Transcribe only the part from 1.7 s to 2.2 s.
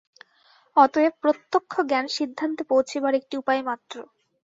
জ্ঞান